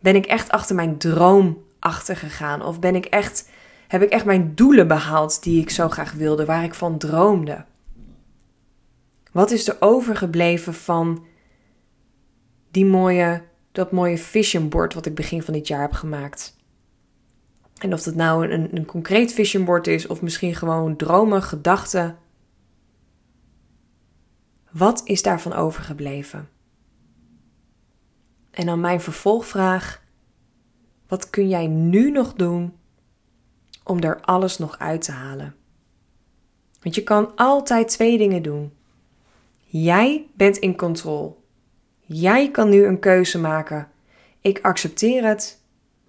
ben 0.00 0.14
ik 0.14 0.26
echt 0.26 0.50
achter 0.50 0.74
mijn 0.74 0.98
droom 0.98 1.62
achtergegaan? 1.78 2.62
Of 2.62 2.80
ben 2.80 2.94
ik 2.94 3.04
echt 3.04 3.48
heb 3.88 4.02
ik 4.02 4.10
echt 4.10 4.24
mijn 4.24 4.54
doelen 4.54 4.88
behaald 4.88 5.42
die 5.42 5.60
ik 5.60 5.70
zo 5.70 5.88
graag 5.88 6.12
wilde, 6.12 6.44
waar 6.44 6.64
ik 6.64 6.74
van 6.74 6.98
droomde? 6.98 7.64
Wat 9.38 9.50
is 9.50 9.68
er 9.68 9.76
overgebleven 9.80 10.74
van 10.74 11.26
die 12.70 12.86
mooie 12.86 13.42
dat 13.72 13.92
mooie 13.92 14.18
vision 14.18 14.68
board 14.68 14.94
wat 14.94 15.06
ik 15.06 15.14
begin 15.14 15.42
van 15.42 15.54
dit 15.54 15.66
jaar 15.66 15.80
heb 15.80 15.92
gemaakt. 15.92 16.56
En 17.80 17.92
of 17.92 18.02
dat 18.02 18.14
nou 18.14 18.48
een, 18.48 18.76
een 18.76 18.84
concreet 18.84 19.32
vision 19.32 19.64
board 19.64 19.86
is 19.86 20.06
of 20.06 20.22
misschien 20.22 20.54
gewoon 20.54 20.96
dromen, 20.96 21.42
gedachten. 21.42 22.18
Wat 24.70 25.00
is 25.04 25.22
daarvan 25.22 25.52
overgebleven? 25.52 26.48
En 28.50 28.66
dan 28.66 28.80
mijn 28.80 29.00
vervolgvraag: 29.00 30.02
wat 31.06 31.30
kun 31.30 31.48
jij 31.48 31.66
nu 31.66 32.10
nog 32.10 32.34
doen 32.34 32.76
om 33.84 34.02
er 34.02 34.20
alles 34.20 34.58
nog 34.58 34.78
uit 34.78 35.02
te 35.02 35.12
halen? 35.12 35.54
Want 36.80 36.94
je 36.94 37.02
kan 37.02 37.36
altijd 37.36 37.88
twee 37.88 38.18
dingen 38.18 38.42
doen. 38.42 38.76
Jij 39.70 40.26
bent 40.34 40.56
in 40.56 40.76
controle. 40.76 41.34
Jij 42.00 42.50
kan 42.50 42.68
nu 42.68 42.84
een 42.84 42.98
keuze 42.98 43.38
maken. 43.38 43.88
Ik 44.40 44.58
accepteer 44.62 45.24
het. 45.26 45.62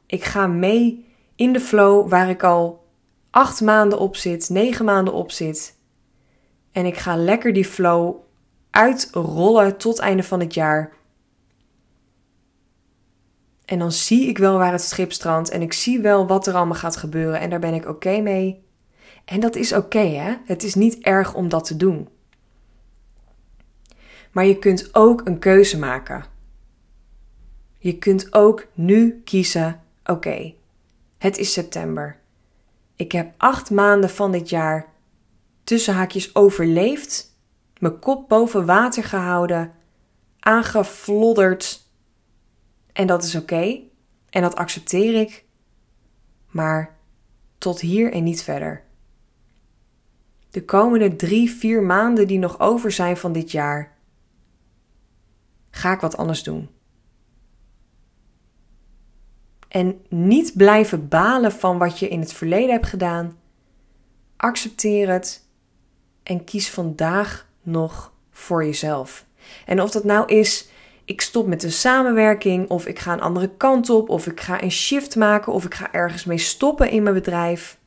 Ik 0.05 0.23
ga 0.23 0.47
mee 0.47 1.05
in 1.35 1.53
de 1.53 1.59
flow 1.59 2.09
waar 2.09 2.29
ik 2.29 2.43
al 2.43 2.87
acht 3.29 3.61
maanden 3.61 3.99
op 3.99 4.15
zit, 4.15 4.49
negen 4.49 4.85
maanden 4.85 5.13
op 5.13 5.31
zit. 5.31 5.77
En 6.71 6.85
ik 6.85 6.97
ga 6.97 7.15
lekker 7.15 7.53
die 7.53 7.65
flow 7.65 8.15
uitrollen 8.69 9.77
tot 9.77 9.99
einde 9.99 10.23
van 10.23 10.39
het 10.39 10.53
jaar. 10.53 10.93
En 13.65 13.79
dan 13.79 13.91
zie 13.91 14.27
ik 14.27 14.37
wel 14.37 14.57
waar 14.57 14.71
het 14.71 14.81
schip 14.81 15.11
strandt 15.11 15.49
en 15.49 15.61
ik 15.61 15.73
zie 15.73 15.99
wel 15.99 16.27
wat 16.27 16.47
er 16.47 16.53
allemaal 16.53 16.75
gaat 16.75 16.95
gebeuren 16.95 17.39
en 17.39 17.49
daar 17.49 17.59
ben 17.59 17.73
ik 17.73 17.87
oké 17.87 18.21
mee. 18.21 18.63
En 19.25 19.39
dat 19.39 19.55
is 19.55 19.73
oké, 19.73 19.99
hè? 19.99 20.35
Het 20.45 20.63
is 20.63 20.75
niet 20.75 20.97
erg 20.99 21.33
om 21.33 21.49
dat 21.49 21.65
te 21.65 21.77
doen. 21.77 22.07
Maar 24.31 24.45
je 24.45 24.59
kunt 24.59 24.95
ook 24.95 25.21
een 25.27 25.39
keuze 25.39 25.79
maken. 25.79 26.25
Je 27.77 27.97
kunt 27.97 28.33
ook 28.33 28.67
nu 28.73 29.21
kiezen: 29.23 29.81
oké, 30.03 30.53
het 31.17 31.37
is 31.37 31.53
september. 31.53 32.19
Ik 32.95 33.11
heb 33.11 33.33
acht 33.37 33.69
maanden 33.69 34.09
van 34.09 34.31
dit 34.31 34.49
jaar 34.49 34.87
tussen 35.63 35.93
haakjes 35.93 36.35
overleefd, 36.35 37.35
mijn 37.79 37.99
kop 37.99 38.29
boven 38.29 38.65
water 38.65 39.03
gehouden, 39.03 39.73
aangeflodderd. 40.39 41.87
En 42.93 43.07
dat 43.07 43.23
is 43.23 43.35
oké. 43.35 43.79
En 44.29 44.41
dat 44.41 44.55
accepteer 44.55 45.21
ik. 45.21 45.45
Maar 46.47 46.97
tot 47.57 47.79
hier 47.79 48.13
en 48.13 48.23
niet 48.23 48.43
verder. 48.43 48.83
De 50.49 50.65
komende 50.65 51.15
drie, 51.15 51.51
vier 51.51 51.83
maanden 51.83 52.27
die 52.27 52.39
nog 52.39 52.59
over 52.59 52.91
zijn 52.91 53.17
van 53.17 53.31
dit 53.31 53.51
jaar, 53.51 53.97
ga 55.69 55.93
ik 55.93 55.99
wat 55.99 56.17
anders 56.17 56.43
doen. 56.43 56.69
En 59.67 60.01
niet 60.09 60.53
blijven 60.55 61.07
balen 61.07 61.51
van 61.51 61.77
wat 61.77 61.99
je 61.99 62.07
in 62.07 62.19
het 62.19 62.33
verleden 62.33 62.71
hebt 62.71 62.87
gedaan. 62.87 63.37
Accepteer 64.37 65.09
het 65.09 65.47
en 66.23 66.43
kies 66.43 66.69
vandaag 66.69 67.47
nog 67.61 68.13
voor 68.31 68.65
jezelf. 68.65 69.25
En 69.65 69.81
of 69.81 69.91
dat 69.91 70.03
nou 70.03 70.27
is, 70.27 70.69
ik 71.05 71.21
stop 71.21 71.47
met 71.47 71.63
een 71.63 71.71
samenwerking, 71.71 72.69
of 72.69 72.85
ik 72.85 72.99
ga 72.99 73.13
een 73.13 73.21
andere 73.21 73.49
kant 73.57 73.89
op, 73.89 74.09
of 74.09 74.27
ik 74.27 74.39
ga 74.39 74.63
een 74.63 74.71
shift 74.71 75.15
maken, 75.15 75.53
of 75.53 75.65
ik 75.65 75.73
ga 75.73 75.93
ergens 75.93 76.25
mee 76.25 76.37
stoppen 76.37 76.89
in 76.89 77.03
mijn 77.03 77.15
bedrijf. 77.15 77.79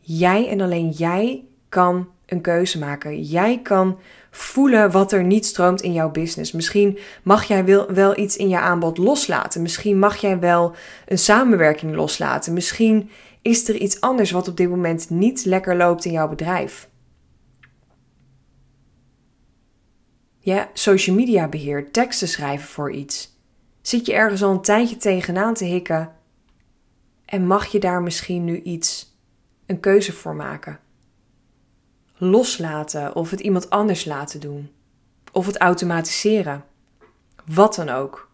Jij 0.00 0.48
en 0.48 0.60
alleen 0.60 0.90
jij 0.90 1.44
kan 1.68 2.08
een 2.30 2.40
keuze 2.40 2.78
maken. 2.78 3.22
Jij 3.22 3.60
kan 3.62 3.98
voelen 4.30 4.90
wat 4.90 5.12
er 5.12 5.24
niet 5.24 5.46
stroomt 5.46 5.80
in 5.80 5.92
jouw 5.92 6.10
business. 6.10 6.52
Misschien 6.52 6.98
mag 7.22 7.44
jij 7.44 7.64
wel, 7.94 8.18
iets 8.18 8.36
in 8.36 8.48
je 8.48 8.58
aanbod 8.58 8.98
loslaten. 8.98 9.62
Misschien 9.62 9.98
mag 9.98 10.16
jij 10.16 10.38
wel 10.38 10.74
een 11.06 11.18
samenwerking 11.18 11.94
loslaten. 11.94 12.52
Misschien 12.52 13.10
is 13.42 13.68
er 13.68 13.74
iets 13.74 14.00
anders 14.00 14.30
wat 14.30 14.48
op 14.48 14.56
dit 14.56 14.68
moment 14.68 15.10
niet 15.10 15.44
lekker 15.44 15.76
loopt 15.76 16.04
in 16.04 16.12
jouw 16.12 16.28
bedrijf. 16.28 16.88
Ja, 20.38 20.70
social 20.72 21.16
media 21.16 21.48
beheer, 21.48 21.90
teksten 21.90 22.28
schrijven 22.28 22.68
voor 22.68 22.92
iets. 22.92 23.38
Zit 23.82 24.06
je 24.06 24.14
ergens 24.14 24.42
al 24.42 24.50
een 24.50 24.60
tijdje 24.60 24.96
tegenaan 24.96 25.54
te 25.54 25.64
hikken 25.64 26.12
en 27.24 27.46
mag 27.46 27.66
je 27.66 27.78
daar 27.78 28.02
misschien 28.02 28.44
nu 28.44 28.62
iets, 28.62 29.16
een 29.66 29.80
keuze 29.80 30.12
voor 30.12 30.34
maken? 30.34 30.80
Loslaten 32.20 33.14
of 33.14 33.30
het 33.30 33.40
iemand 33.40 33.70
anders 33.70 34.04
laten 34.04 34.40
doen. 34.40 34.70
Of 35.32 35.46
het 35.46 35.58
automatiseren. 35.58 36.64
Wat 37.46 37.74
dan 37.74 37.88
ook. 37.88 38.30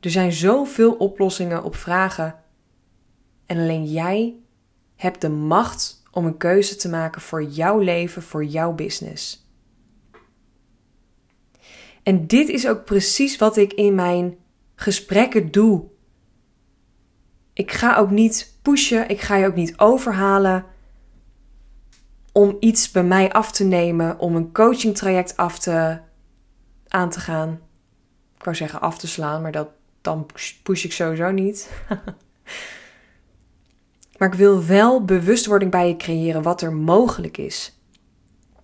Er 0.00 0.10
zijn 0.10 0.32
zoveel 0.32 0.92
oplossingen 0.92 1.62
op 1.62 1.76
vragen. 1.76 2.34
En 3.46 3.58
alleen 3.58 3.84
jij 3.84 4.34
hebt 4.96 5.20
de 5.20 5.28
macht 5.28 6.02
om 6.10 6.26
een 6.26 6.36
keuze 6.36 6.76
te 6.76 6.88
maken 6.88 7.20
voor 7.20 7.42
jouw 7.42 7.78
leven, 7.78 8.22
voor 8.22 8.44
jouw 8.44 8.72
business. 8.72 9.46
En 12.02 12.26
dit 12.26 12.48
is 12.48 12.68
ook 12.68 12.84
precies 12.84 13.36
wat 13.36 13.56
ik 13.56 13.72
in 13.72 13.94
mijn 13.94 14.36
gesprekken 14.74 15.50
doe. 15.50 15.84
Ik 17.52 17.72
ga 17.72 17.96
ook 17.96 18.10
niet 18.10 18.58
pushen, 18.62 19.08
ik 19.08 19.20
ga 19.20 19.36
je 19.36 19.46
ook 19.46 19.54
niet 19.54 19.78
overhalen 19.78 20.64
om 22.38 22.56
iets 22.60 22.90
bij 22.90 23.04
mij 23.04 23.32
af 23.32 23.52
te 23.52 23.64
nemen, 23.64 24.18
om 24.18 24.36
een 24.36 24.52
coaching 24.52 24.96
traject 24.96 25.36
af 25.36 25.58
te, 25.58 25.98
aan 26.88 27.10
te 27.10 27.20
gaan. 27.20 27.60
Ik 28.36 28.44
wou 28.44 28.56
zeggen 28.56 28.80
af 28.80 28.98
te 28.98 29.06
slaan, 29.06 29.42
maar 29.42 29.52
dat, 29.52 29.68
dan 30.00 30.26
push 30.62 30.84
ik 30.84 30.92
sowieso 30.92 31.30
niet. 31.30 31.70
maar 34.18 34.28
ik 34.28 34.34
wil 34.34 34.64
wel 34.64 35.04
bewustwording 35.04 35.70
bij 35.70 35.88
je 35.88 35.96
creëren 35.96 36.42
wat 36.42 36.62
er 36.62 36.72
mogelijk 36.72 37.36
is. 37.36 37.78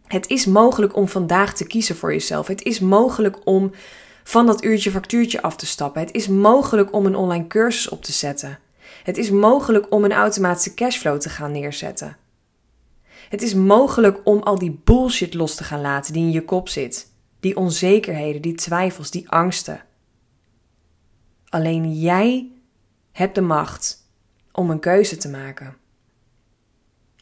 Het 0.07 0.29
is 0.29 0.47
mogelijk 0.47 0.97
om 0.97 1.09
vandaag 1.09 1.55
te 1.55 1.67
kiezen 1.67 1.97
voor 1.97 2.13
jezelf. 2.13 2.47
Het 2.47 2.63
is 2.63 2.81
mogelijk 2.81 3.37
om 3.45 3.71
van 4.25 4.47
dat 4.47 4.65
uurtje 4.65 4.91
factuurtje 4.91 5.43
af 5.43 5.57
te 5.57 5.67
stappen. 5.67 6.01
Het 6.01 6.15
is 6.15 6.29
mogelijk 6.29 6.93
om 6.93 7.07
een 7.07 7.17
online 7.17 7.47
cursus 7.47 7.89
op 7.89 8.03
te 8.03 8.13
zetten. 8.13 8.59
Het 9.05 9.17
is 9.17 9.31
mogelijk 9.31 9.87
om 9.93 10.05
een 10.05 10.13
automatische 10.13 10.75
cashflow 10.75 11.19
te 11.19 11.29
gaan 11.29 11.53
neerzetten. 11.53 12.17
Het 13.35 13.43
is 13.43 13.55
mogelijk 13.55 14.21
om 14.25 14.43
al 14.43 14.59
die 14.59 14.81
bullshit 14.85 15.35
los 15.35 15.55
te 15.55 15.65
gaan 15.65 15.81
laten 15.81 16.13
die 16.13 16.23
in 16.23 16.31
je 16.31 16.45
kop 16.45 16.69
zit. 16.69 17.13
Die 17.41 17.57
onzekerheden, 17.57 18.43
die 18.43 18.55
twijfels, 18.55 19.11
die 19.11 19.31
angsten. 19.31 19.85
Alleen 21.49 21.93
jij 21.93 22.53
hebt 23.13 23.35
de 23.35 23.41
macht 23.41 24.09
om 24.53 24.71
een 24.71 24.79
keuze 24.79 25.17
te 25.17 25.29
maken. 25.29 25.77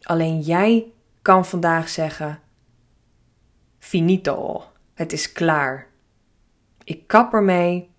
Alleen 0.02 0.40
jij 0.40 0.92
kan 1.22 1.46
vandaag 1.46 1.88
zeggen: 1.88 2.40
Finito, 3.78 4.64
het 4.94 5.12
is 5.12 5.32
klaar. 5.32 5.86
Ik 6.84 7.06
kap 7.06 7.32
ermee. 7.32 7.90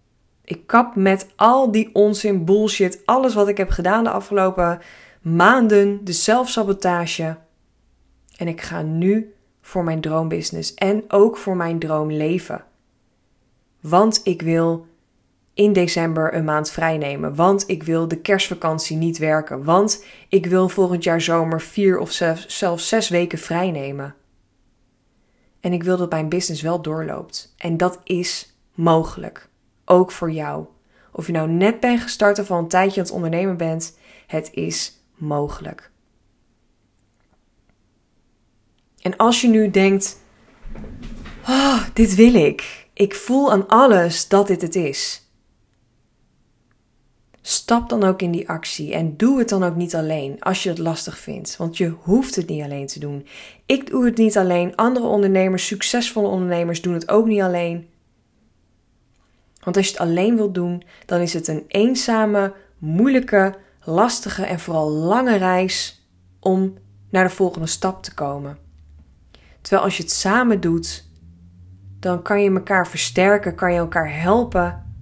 Ik 0.44 0.68
kap 0.68 0.96
met 0.96 1.28
al 1.36 1.72
die 1.72 1.90
onzin, 1.94 2.46
bullshit, 2.46 3.02
alles 3.06 3.34
wat 3.34 3.48
ik 3.48 3.58
heb 3.58 3.70
gedaan 3.70 4.04
de 4.04 4.10
afgelopen 4.10 4.82
maanden, 5.22 6.06
de 6.06 6.14
zelfsabotage. 6.14 7.38
En 8.38 8.48
ik 8.48 8.62
ga 8.62 8.82
nu 8.82 9.34
voor 9.62 9.84
mijn 9.84 10.02
droombusiness 10.02 10.74
en 10.74 11.04
ook 11.08 11.38
voor 11.38 11.56
mijn 11.56 11.80
droomleven. 11.80 12.64
Want 13.80 14.22
ik 14.24 14.42
wil 14.42 14.88
in 15.54 15.74
december 15.74 16.34
een 16.34 16.44
maand 16.44 16.72
vrij 16.72 16.98
nemen. 16.98 17.36
Want 17.36 17.70
ik 17.70 17.84
wil 17.84 18.08
de 18.08 18.18
kerstvakantie 18.18 18.98
niet 18.98 19.18
werken. 19.18 19.64
Want 19.64 20.06
ik 20.30 20.46
wil 20.46 20.70
volgend 20.70 21.04
jaar 21.04 21.22
zomer 21.22 21.62
vier 21.62 21.98
of 21.98 22.12
zelfs 22.48 22.88
zes 22.88 23.10
weken 23.10 23.38
vrij 23.38 23.72
nemen. 23.72 24.16
En 25.60 25.74
ik 25.74 25.84
wil 25.84 25.98
dat 25.98 26.10
mijn 26.10 26.30
business 26.30 26.62
wel 26.62 26.82
doorloopt. 26.82 27.54
En 27.58 27.78
dat 27.78 28.00
is 28.04 28.56
mogelijk. 28.74 29.50
Ook 29.86 30.12
voor 30.12 30.32
jou. 30.32 30.66
Of 31.12 31.26
je 31.26 31.32
nou 31.32 31.50
net 31.50 31.80
bent 31.80 32.02
gestart 32.02 32.40
of 32.40 32.52
al 32.52 32.58
een 32.58 32.68
tijdje 32.68 33.00
aan 33.00 33.06
het 33.06 33.16
ondernemen 33.16 33.58
bent, 33.58 33.98
het 34.28 34.50
is 34.54 35.00
mogelijk. 35.16 35.92
En 39.04 39.18
als 39.18 39.42
je 39.42 39.48
nu 39.48 39.72
denkt: 39.72 40.20
oh, 41.48 41.84
dit 41.94 42.16
wil 42.16 42.34
ik. 42.34 42.88
Ik 42.94 43.16
voel 43.16 43.52
aan 43.52 43.68
alles 43.68 44.28
dat 44.28 44.48
dit 44.48 44.62
het 44.62 44.76
is. 44.76 45.28
Stap 47.42 47.90
dan 47.90 48.04
ook 48.04 48.22
in 48.22 48.32
die 48.32 48.50
actie 48.50 48.94
en 48.94 49.18
doe 49.18 49.40
het 49.40 49.50
dan 49.50 49.64
ook 49.64 49.76
niet 49.76 49.96
alleen 49.96 50.40
als 50.40 50.64
je 50.64 50.70
het 50.70 50.78
lastig 50.78 51.18
vindt, 51.18 51.58
want 51.58 51.78
je 51.78 51.88
hoeft 51.88 52.36
het 52.36 52.48
niet 52.48 52.64
alleen 52.64 52.88
te 52.88 53.00
doen. 53.00 53.28
Ik 53.66 53.90
doe 53.90 54.06
het 54.06 54.18
niet 54.18 54.38
alleen, 54.38 54.76
andere 54.76 55.06
ondernemers, 55.06 55.68
succesvolle 55.68 56.28
ondernemers 56.28 56.82
doen 56.82 56.94
het 56.94 57.10
ook 57.10 57.28
niet 57.28 57.42
alleen. 57.42 57.88
Want 59.64 59.78
als 59.78 59.86
je 59.86 59.92
het 59.92 60.02
alleen 60.02 60.36
wilt 60.36 60.54
doen, 60.54 60.84
dan 61.06 61.20
is 61.20 61.34
het 61.34 61.48
een 61.48 61.64
eenzame, 61.68 62.54
moeilijke, 62.78 63.56
lastige 63.84 64.46
en 64.46 64.60
vooral 64.60 64.90
lange 64.90 65.36
reis 65.38 66.06
om 66.40 66.74
naar 67.10 67.24
de 67.24 67.34
volgende 67.36 67.68
stap 67.68 68.04
te 68.04 68.14
komen. 68.14 68.58
Terwijl 69.64 69.84
als 69.84 69.98
je 69.98 70.04
het 70.04 70.12
samen 70.12 70.60
doet, 70.62 71.06
dan 72.00 72.22
kan 72.22 72.42
je 72.42 72.52
elkaar 72.52 72.88
versterken, 72.88 73.56
kan 73.56 73.74
je 73.74 73.78
elkaar 73.78 74.20
helpen, 74.20 74.96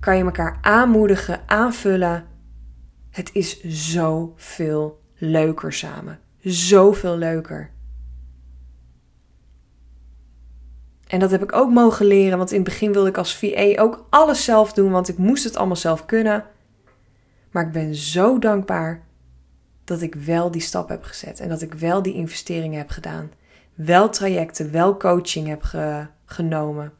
kan 0.00 0.16
je 0.16 0.24
elkaar 0.24 0.58
aanmoedigen, 0.60 1.40
aanvullen. 1.46 2.24
Het 3.10 3.30
is 3.32 3.60
zoveel 3.64 5.00
leuker 5.14 5.72
samen. 5.72 6.18
Zoveel 6.40 7.16
leuker. 7.16 7.70
En 11.06 11.18
dat 11.18 11.30
heb 11.30 11.42
ik 11.42 11.52
ook 11.52 11.70
mogen 11.70 12.06
leren, 12.06 12.38
want 12.38 12.50
in 12.50 12.60
het 12.60 12.68
begin 12.68 12.92
wilde 12.92 13.08
ik 13.08 13.18
als 13.18 13.36
VA 13.36 13.80
ook 13.80 14.06
alles 14.10 14.44
zelf 14.44 14.72
doen, 14.72 14.90
want 14.90 15.08
ik 15.08 15.18
moest 15.18 15.44
het 15.44 15.56
allemaal 15.56 15.76
zelf 15.76 16.06
kunnen. 16.06 16.44
Maar 17.50 17.66
ik 17.66 17.72
ben 17.72 17.94
zo 17.94 18.38
dankbaar 18.38 19.02
dat 19.84 20.00
ik 20.00 20.14
wel 20.14 20.50
die 20.50 20.60
stap 20.60 20.88
heb 20.88 21.02
gezet 21.02 21.40
en 21.40 21.48
dat 21.48 21.62
ik 21.62 21.74
wel 21.74 22.02
die 22.02 22.14
investeringen 22.14 22.78
heb 22.78 22.90
gedaan. 22.90 23.30
Wel 23.74 24.10
trajecten, 24.10 24.70
wel 24.70 24.96
coaching 24.96 25.46
heb 25.46 25.62
genomen. 26.24 26.92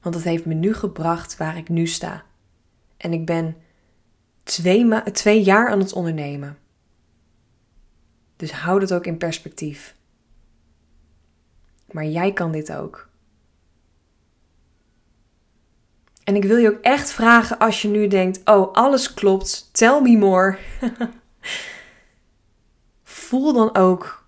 Want 0.00 0.14
dat 0.14 0.24
heeft 0.24 0.44
me 0.44 0.54
nu 0.54 0.74
gebracht 0.74 1.36
waar 1.36 1.56
ik 1.56 1.68
nu 1.68 1.86
sta. 1.86 2.24
En 2.96 3.12
ik 3.12 3.26
ben 3.26 3.56
twee, 4.42 5.02
twee 5.12 5.42
jaar 5.42 5.68
aan 5.68 5.78
het 5.78 5.92
ondernemen. 5.92 6.58
Dus 8.36 8.52
houd 8.52 8.80
het 8.80 8.92
ook 8.92 9.06
in 9.06 9.16
perspectief. 9.16 9.94
Maar 11.90 12.04
jij 12.04 12.32
kan 12.32 12.52
dit 12.52 12.72
ook. 12.72 13.08
En 16.24 16.36
ik 16.36 16.44
wil 16.44 16.56
je 16.56 16.70
ook 16.70 16.80
echt 16.80 17.10
vragen 17.10 17.58
als 17.58 17.82
je 17.82 17.88
nu 17.88 18.08
denkt: 18.08 18.40
oh, 18.44 18.72
alles 18.72 19.14
klopt, 19.14 19.68
tell 19.72 20.00
me 20.00 20.16
more. 20.16 20.58
Voel 23.24 23.52
dan 23.52 23.74
ook 23.74 24.26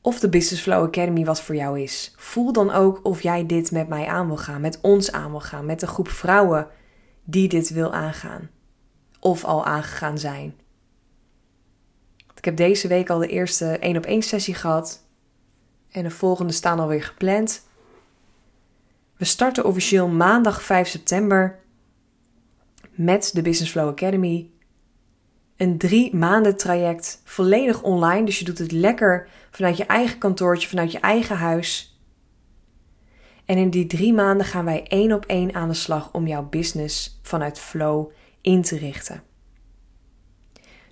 of 0.00 0.20
de 0.20 0.28
Business 0.28 0.62
Flow 0.62 0.84
Academy 0.84 1.24
wat 1.24 1.42
voor 1.42 1.54
jou 1.54 1.80
is. 1.80 2.12
Voel 2.16 2.52
dan 2.52 2.70
ook 2.70 3.00
of 3.02 3.22
jij 3.22 3.46
dit 3.46 3.70
met 3.70 3.88
mij 3.88 4.06
aan 4.06 4.26
wil 4.26 4.36
gaan, 4.36 4.60
met 4.60 4.78
ons 4.80 5.12
aan 5.12 5.30
wil 5.30 5.40
gaan, 5.40 5.66
met 5.66 5.82
een 5.82 5.88
groep 5.88 6.08
vrouwen 6.08 6.68
die 7.24 7.48
dit 7.48 7.70
wil 7.70 7.92
aangaan. 7.92 8.50
Of 9.20 9.44
al 9.44 9.64
aangegaan 9.64 10.18
zijn. 10.18 10.54
Ik 12.36 12.44
heb 12.44 12.56
deze 12.56 12.88
week 12.88 13.10
al 13.10 13.18
de 13.18 13.28
eerste 13.28 13.78
1 13.78 13.96
op 13.96 14.04
1 14.04 14.22
sessie 14.22 14.54
gehad. 14.54 15.04
En 15.90 16.02
de 16.02 16.10
volgende 16.10 16.52
staan 16.52 16.78
alweer 16.78 17.02
gepland. 17.02 17.66
We 19.16 19.24
starten 19.24 19.64
officieel 19.64 20.08
maandag 20.08 20.62
5 20.62 20.88
september 20.88 21.58
met 22.90 23.30
de 23.32 23.42
Business 23.42 23.72
Flow 23.72 23.88
Academy. 23.88 24.50
Een 25.58 25.78
drie 25.78 26.16
maanden 26.16 26.56
traject, 26.56 27.20
volledig 27.24 27.82
online. 27.82 28.24
Dus 28.24 28.38
je 28.38 28.44
doet 28.44 28.58
het 28.58 28.72
lekker 28.72 29.28
vanuit 29.50 29.76
je 29.76 29.86
eigen 29.86 30.18
kantoortje, 30.18 30.68
vanuit 30.68 30.92
je 30.92 31.00
eigen 31.00 31.36
huis. 31.36 31.98
En 33.44 33.56
in 33.56 33.70
die 33.70 33.86
drie 33.86 34.12
maanden 34.12 34.46
gaan 34.46 34.64
wij 34.64 34.86
één 34.86 35.12
op 35.12 35.24
één 35.24 35.54
aan 35.54 35.68
de 35.68 35.74
slag 35.74 36.12
om 36.12 36.26
jouw 36.26 36.48
business 36.48 37.18
vanuit 37.22 37.58
flow 37.58 38.10
in 38.40 38.62
te 38.62 38.78
richten. 38.78 39.22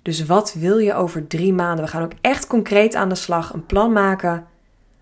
Dus 0.01 0.25
wat 0.25 0.53
wil 0.53 0.77
je 0.77 0.93
over 0.93 1.27
drie 1.27 1.53
maanden? 1.53 1.85
We 1.85 1.91
gaan 1.91 2.03
ook 2.03 2.13
echt 2.21 2.47
concreet 2.47 2.95
aan 2.95 3.09
de 3.09 3.15
slag, 3.15 3.53
een 3.53 3.65
plan 3.65 3.91
maken 3.91 4.47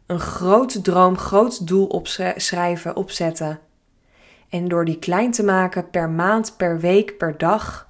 een 0.06 0.20
grote 0.20 0.82
droom, 0.82 1.18
groot 1.18 1.68
doel 1.68 1.86
opschrijven, 1.86 2.96
opzetten. 2.96 3.60
En 4.50 4.68
door 4.68 4.86
die 4.86 5.00
klein 5.00 5.32
te 5.32 5.44
maken 5.44 5.90
per 5.90 6.10
maand, 6.10 6.58
per 6.58 6.80
week, 6.80 7.18
per 7.18 7.38
dag. 7.38 7.90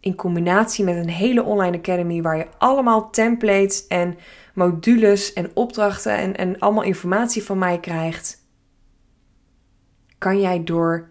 In 0.00 0.14
combinatie 0.14 0.84
met 0.84 0.96
een 0.96 1.08
hele 1.08 1.42
online 1.42 1.78
academy 1.78 2.22
waar 2.22 2.36
je 2.36 2.46
allemaal 2.58 3.10
templates 3.10 3.86
en 3.86 4.18
modules 4.54 5.32
en 5.32 5.50
opdrachten 5.54 6.16
en, 6.16 6.36
en 6.36 6.58
allemaal 6.58 6.82
informatie 6.82 7.44
van 7.44 7.58
mij 7.58 7.80
krijgt. 7.80 8.46
Kan 10.18 10.40
jij 10.40 10.64
door 10.64 11.08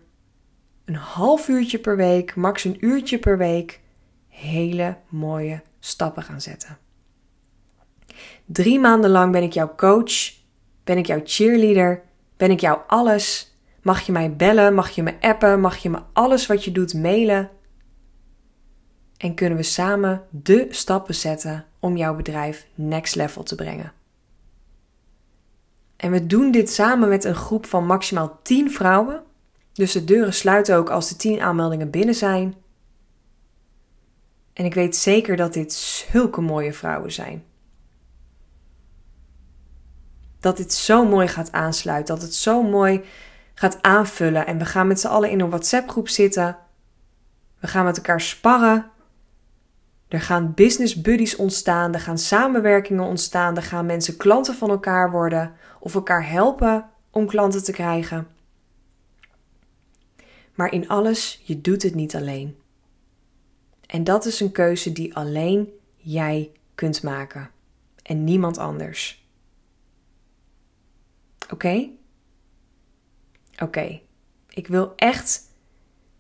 een 0.86 0.96
half 0.96 1.48
uurtje 1.48 1.80
per 1.80 1.96
week, 1.96 2.36
max 2.36 2.64
een 2.64 2.78
uurtje 2.80 3.20
per 3.20 3.38
week, 3.38 3.80
hele 4.28 4.98
mooie 5.10 5.62
stappen 5.80 6.24
gaan 6.24 6.42
zetten. 6.42 6.78
Drie 8.46 8.80
maanden 8.80 9.10
lang 9.10 9.32
ben 9.32 9.44
ik 9.44 9.54
jouw 9.54 9.76
coach, 9.76 10.34
ben 10.84 10.98
ik 10.98 11.06
jouw 11.06 11.22
cheerleader, 11.24 12.04
ben 12.38 12.52
ik 12.52 12.60
jouw 12.60 12.84
alles. 12.88 13.56
Mag 13.82 14.02
je 14.02 14.12
mij 14.12 14.36
bellen, 14.36 14.74
mag 14.74 14.90
je 14.90 15.04
me 15.04 15.14
appen, 15.22 15.60
mag 15.60 15.78
je 15.78 15.90
me 15.90 16.00
alles 16.14 16.48
wat 16.48 16.64
je 16.64 16.72
doet 16.72 16.94
mailen. 16.94 17.50
En 19.18 19.36
kunnen 19.36 19.58
we 19.58 19.64
samen 19.64 20.24
de 20.30 20.68
stappen 20.70 21.16
zetten 21.16 21.66
om 21.80 21.98
jouw 21.98 22.16
bedrijf 22.16 22.68
next 22.76 23.16
level 23.16 23.44
te 23.44 23.56
brengen. 23.56 23.94
En 25.96 26.12
we 26.12 26.28
doen 26.28 26.52
dit 26.52 26.70
samen 26.70 27.10
met 27.10 27.24
een 27.24 27.36
groep 27.36 27.66
van 27.66 27.86
maximaal 27.86 28.40
10 28.44 28.72
vrouwen. 28.72 29.24
Dus 29.74 29.92
de 29.92 30.04
deuren 30.04 30.34
sluiten 30.34 30.76
ook 30.76 30.90
als 30.90 31.10
de 31.10 31.16
10 31.16 31.42
aanmeldingen 31.42 31.90
binnen 31.90 32.16
zijn. 32.16 32.56
En 34.54 34.66
ik 34.66 34.74
weet 34.74 34.96
zeker 34.96 35.36
dat 35.36 35.54
dit 35.54 35.74
zulke 35.74 36.42
mooie 36.42 36.74
vrouwen 36.74 37.12
zijn 37.12 37.44
dat 40.40 40.58
dit 40.58 40.74
zo 40.74 41.06
mooi 41.06 41.28
gaat 41.28 41.52
aansluiten. 41.52 42.16
Dat 42.16 42.24
het 42.24 42.36
zo 42.36 42.64
mooi 42.64 43.04
gaat 43.54 43.82
aanvullen. 43.82 44.46
En 44.46 44.58
we 44.58 44.66
gaan 44.66 44.88
met 44.88 45.00
z'n 45.00 45.08
allen 45.08 45.30
in 45.30 45.40
een 45.40 45.50
WhatsApp-groep 45.50 46.10
zitten. 46.10 46.58
We 47.60 47.68
gaan 47.68 47.86
met 47.86 47.98
elkaar 47.98 48.22
sparren. 48.22 48.92
Er 50.08 50.22
gaan 50.22 50.54
business 50.54 51.02
buddies 51.02 51.36
ontstaan. 51.36 51.94
Er 51.94 52.00
gaan 52.00 52.18
samenwerkingen 52.18 53.04
ontstaan. 53.04 53.56
Er 53.56 53.64
gaan 53.64 53.86
mensen 53.86 54.18
klanten 54.18 54.56
van 54.56 54.70
elkaar 54.70 55.12
worden. 55.12 55.56
Of 55.80 55.96
elkaar 55.96 56.30
helpen 56.30 56.90
om 57.12 57.28
klanten 57.28 57.64
te 57.64 57.72
krijgen. 57.72 58.28
Maar 60.54 60.72
in 60.72 60.88
alles, 60.88 61.42
je 61.44 61.62
doet 61.62 61.84
het 61.84 61.96
niet 61.96 62.16
alleen. 62.16 62.58
En 63.86 64.04
dat 64.04 64.26
is 64.26 64.40
een 64.40 64.52
keuze 64.52 64.92
die 64.92 65.16
alleen 65.16 65.70
jij 65.98 66.52
kunt 66.76 67.04
maken. 67.04 67.50
En 68.04 68.24
niemand 68.24 68.58
anders. 68.58 69.26
Oké? 71.52 71.90
Oké. 73.62 74.00
Ik 74.50 74.68
wil 74.68 74.94
echt 74.96 75.42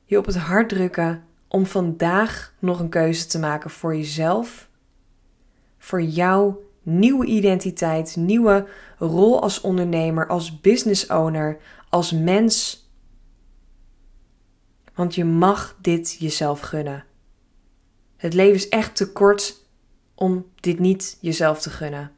je 0.05 0.17
op 0.17 0.25
het 0.25 0.37
hart 0.37 0.69
drukken 0.69 1.26
om 1.47 1.65
vandaag 1.65 2.53
nog 2.59 2.79
een 2.79 2.89
keuze 2.89 3.25
te 3.25 3.39
maken 3.39 3.69
voor 3.69 3.95
jezelf, 3.95 4.69
voor 5.77 6.01
jouw 6.01 6.61
nieuwe 6.81 7.25
identiteit, 7.25 8.15
nieuwe 8.15 8.67
rol 8.97 9.41
als 9.41 9.61
ondernemer, 9.61 10.27
als 10.27 10.59
business 10.61 11.07
owner, 11.07 11.57
als 11.89 12.11
mens. 12.11 12.85
Want 14.93 15.15
je 15.15 15.25
mag 15.25 15.77
dit 15.81 16.15
jezelf 16.19 16.59
gunnen. 16.59 17.05
Het 18.17 18.33
leven 18.33 18.55
is 18.55 18.69
echt 18.69 18.95
te 18.95 19.11
kort 19.11 19.65
om 20.15 20.45
dit 20.55 20.79
niet 20.79 21.17
jezelf 21.21 21.61
te 21.61 21.69
gunnen. 21.69 22.11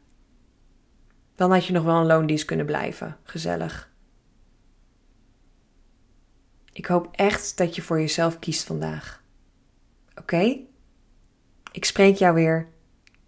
Dan 1.35 1.51
had 1.51 1.65
je 1.65 1.73
nog 1.73 1.83
wel 1.83 1.95
een 1.95 2.05
loondienst 2.05 2.45
kunnen 2.45 2.65
blijven. 2.65 3.17
Gezellig. 3.23 3.88
Ik 6.79 6.85
hoop 6.85 7.09
echt 7.11 7.57
dat 7.57 7.75
je 7.75 7.81
voor 7.81 7.99
jezelf 7.99 8.39
kiest 8.39 8.63
vandaag. 8.63 9.23
Oké? 10.15 10.57
Ik 11.71 11.85
spreek 11.85 12.15
jou 12.15 12.33
weer 12.33 12.67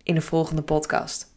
in 0.03 0.15
de 0.15 0.21
volgende 0.21 0.61
podcast. 0.61 1.30